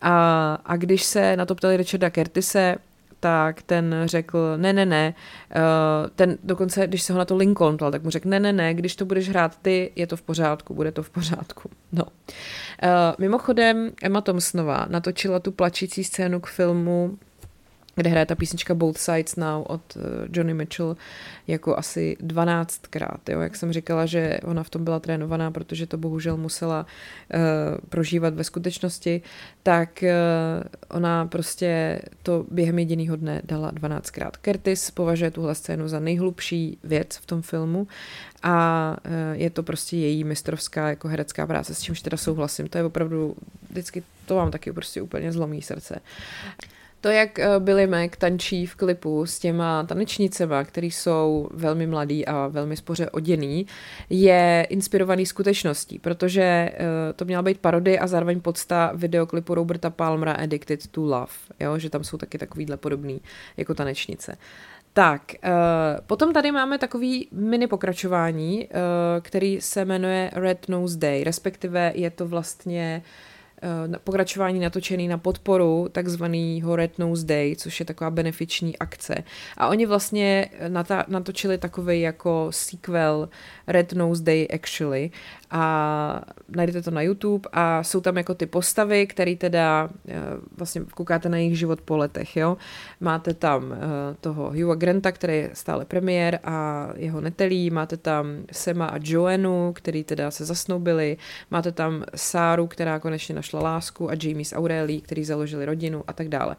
[0.00, 2.76] A, a když se na to ptali Richarda Curtise,
[3.20, 5.14] tak ten řekl, ne, ne, ne,
[5.56, 8.52] uh, ten dokonce, když se ho na to Lincoln ptal, tak mu řekl, ne, ne,
[8.52, 11.70] ne, když to budeš hrát ty, je to v pořádku, bude to v pořádku.
[11.92, 12.04] No.
[12.04, 12.10] Uh,
[13.18, 17.18] mimochodem, Emma Thompsonová natočila tu plačící scénu k filmu
[17.96, 20.96] kde hraje ta písnička Both Sides Now od uh, Johnny Mitchell
[21.46, 23.18] jako asi 12krát.
[23.28, 23.40] Jo?
[23.40, 26.86] Jak jsem říkala, že ona v tom byla trénovaná, protože to bohužel musela
[27.34, 27.40] uh,
[27.88, 29.22] prožívat ve skutečnosti,
[29.62, 30.64] tak uh,
[30.96, 34.30] ona prostě to během jediného dne dala 12krát.
[34.44, 37.88] Curtis považuje tuhle scénu za nejhlubší věc v tom filmu
[38.42, 42.68] a uh, je to prostě její mistrovská jako herecká práce, s čímž teda souhlasím.
[42.68, 43.36] To je opravdu,
[43.70, 46.00] vždycky to mám taky prostě úplně zlomý srdce.
[47.06, 52.26] To, jak eh, Billy Mac tančí v klipu s těma tanečnicema, který jsou velmi mladý
[52.26, 53.66] a velmi spoře oděný,
[54.10, 56.72] je inspirovaný skutečností, protože eh,
[57.16, 61.78] to měla být parody a zároveň podsta videoklipu Roberta Palmera Addicted to Love, jo?
[61.78, 63.20] že tam jsou taky takovýhle podobný
[63.56, 64.36] jako tanečnice.
[64.92, 65.50] Tak, uh,
[66.06, 68.68] potom tady máme takový mini pokračování,
[69.20, 73.45] který se jmenuje Red Nose Day, respektive je to vlastně Eh,
[74.04, 79.14] pokračování natočený na podporu takzvaného Red Nose Day, což je taková benefiční akce.
[79.56, 80.48] A oni vlastně
[81.08, 83.28] natočili takový jako sequel
[83.66, 85.10] Red Nose Day Actually
[85.50, 90.14] a najdete to na YouTube a jsou tam jako ty postavy, které teda eh,
[90.56, 92.56] vlastně koukáte na jejich život po letech, jo.
[93.00, 93.78] Máte tam eh,
[94.20, 99.72] toho Hugha Granta, který je stále premiér a jeho netelí, máte tam Sema a Joanu,
[99.72, 101.16] který teda se zasnoubili,
[101.50, 106.12] máte tam Sáru, která konečně našla lásku a Jamie s Aurelí, který založili rodinu a
[106.12, 106.56] tak dále.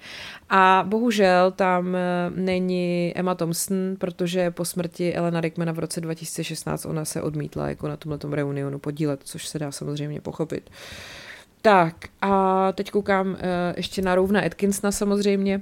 [0.49, 1.99] A bohužel tam eh,
[2.35, 7.87] není Emma Thompson, protože po smrti Elena Rickmana v roce 2016 ona se odmítla jako
[7.87, 10.69] na tomhle reunionu podílet, což se dá samozřejmě pochopit.
[11.61, 13.37] Tak a teď koukám uh,
[13.77, 15.61] ještě na Rovna Atkinsona samozřejmě.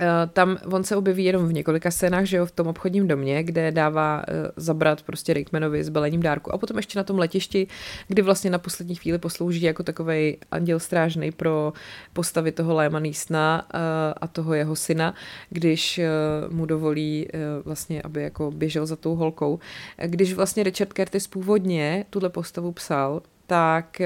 [0.00, 3.42] Uh, tam on se objeví jenom v několika scénách, že jo, v tom obchodním domě,
[3.42, 7.66] kde dává uh, zabrat prostě Rickmanovi s balením dárku a potom ještě na tom letišti,
[8.08, 11.72] kdy vlastně na poslední chvíli poslouží jako takový anděl strážný pro
[12.12, 13.80] postavy toho Léma Neesona uh,
[14.20, 15.14] a toho jeho syna,
[15.50, 16.00] když
[16.48, 17.28] mu dovolí
[17.64, 19.58] vlastně, aby jako běžel za tou holkou.
[20.06, 24.02] Když vlastně Richard Curtis původně tuhle postavu psal, tak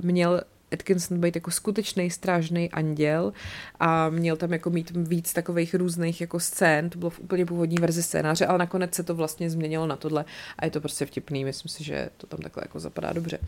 [0.00, 0.40] měl
[0.74, 3.32] Atkinson být jako skutečný strážný anděl
[3.80, 7.76] a měl tam jako mít víc takových různých jako scén, to bylo v úplně původní
[7.76, 10.24] verzi scénáře, ale nakonec se to vlastně změnilo na tohle
[10.58, 13.38] a je to prostě vtipný, myslím si, že to tam takhle jako zapadá dobře.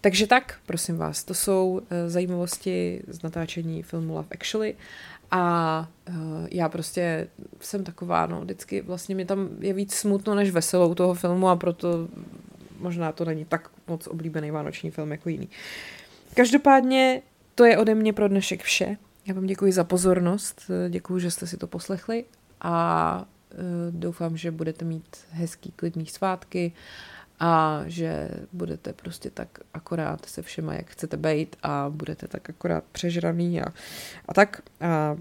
[0.00, 4.74] Takže tak, prosím vás, to jsou uh, zajímavosti z natáčení filmu Love Actually
[5.30, 6.14] a uh,
[6.50, 7.28] já prostě
[7.60, 11.56] jsem taková, no, vždycky vlastně mě tam je víc smutno než veselou toho filmu a
[11.56, 12.08] proto
[12.78, 15.48] možná to není tak moc oblíbený vánoční film jako jiný.
[16.38, 17.22] Každopádně
[17.54, 18.96] to je ode mě pro dnešek vše.
[19.26, 22.24] Já vám děkuji za pozornost, děkuji, že jste si to poslechli
[22.60, 23.58] a uh,
[23.90, 26.72] doufám, že budete mít hezký, klidný svátky
[27.40, 32.84] a že budete prostě tak akorát se všema, jak chcete být a budete tak akorát
[32.92, 33.64] přežraný a,
[34.28, 34.62] a tak.
[34.80, 35.16] A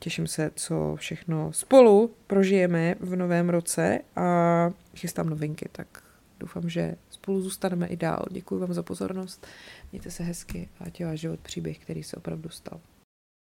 [0.00, 6.07] těším se, co všechno spolu prožijeme v novém roce a chystám novinky, tak
[6.40, 8.24] doufám, že spolu zůstaneme i dál.
[8.30, 9.46] Děkuji vám za pozornost,
[9.92, 12.80] mějte se hezky a ať je váš život příběh, který se opravdu stal.